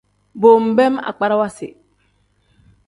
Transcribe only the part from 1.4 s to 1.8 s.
si.